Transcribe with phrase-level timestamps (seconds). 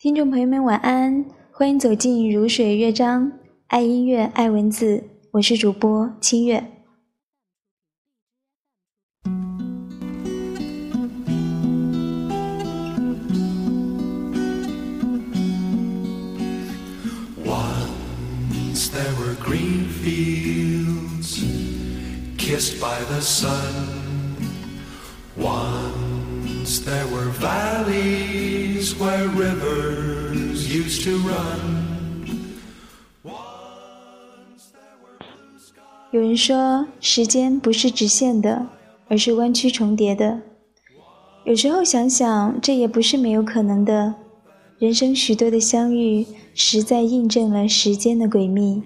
[0.00, 1.24] 听众朋友们，晚安！
[1.50, 3.32] 欢迎走进如水乐章，
[3.66, 6.62] 爱音乐，爱文字，我是主播清月。
[30.98, 31.60] Used to run.
[36.10, 38.68] 有人说，时间不是直线的，
[39.08, 40.40] 而是弯曲重叠的。
[41.44, 44.14] 有时候想想，这也不是没有可能的。
[44.78, 48.82] 人生许多的相遇，实在印证了时间的诡秘。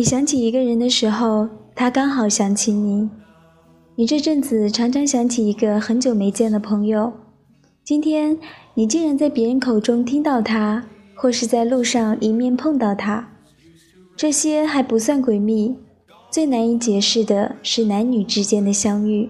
[0.00, 3.10] 你想起一个人的时候，他刚好想起你。
[3.96, 7.12] 你这阵子常常想起一个很久没见的朋友，
[7.84, 8.38] 今天
[8.72, 13.28] 你竟然在别人口中听到他，或是在路上迎面碰到他。
[14.16, 15.76] 这些还不算诡秘，
[16.30, 19.28] 最难以解释的是男女之间的相遇。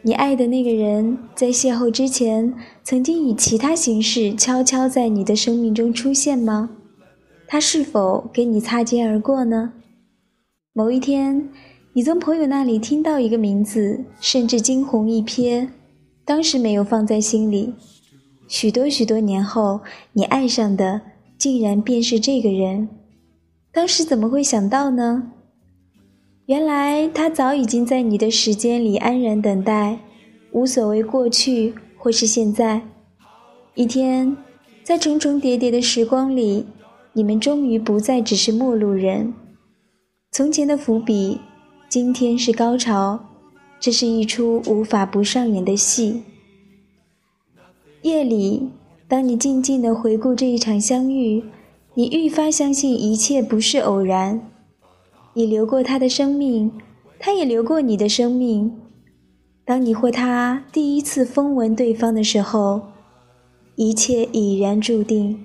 [0.00, 6.70] 你爱的那个人，在邂逅之前，曾经以其他形式悄悄在你的生命中出现吗？
[7.52, 9.74] 他是否跟你擦肩而过呢？
[10.72, 11.50] 某一天，
[11.92, 15.68] 你从朋友那里听到一个名字，甚至惊鸿一瞥，
[16.24, 17.74] 当时没有放在心里。
[18.48, 19.80] 许多许多年后，
[20.14, 21.02] 你爱上的
[21.36, 22.88] 竟然便是这个人。
[23.70, 25.30] 当时怎么会想到呢？
[26.46, 29.98] 原来他早已经在你的时间里安然等待，
[30.52, 32.80] 无所谓过去或是现在。
[33.74, 34.34] 一天，
[34.82, 36.64] 在重重叠叠的时光里，
[37.14, 39.34] 你们终于不再只是陌路人。
[40.30, 41.40] 从前的伏笔，
[41.88, 43.20] 今天是高潮。
[43.78, 46.22] 这是一出无法不上演的戏。
[48.02, 48.70] 夜里，
[49.08, 51.42] 当你静静地回顾这一场相遇，
[51.94, 54.48] 你愈发相信一切不是偶然。
[55.34, 56.70] 你流过他的生命，
[57.18, 58.72] 他也流过你的生命。
[59.64, 62.82] 当你或他第一次风闻对方的时候，
[63.74, 65.44] 一切已然注定。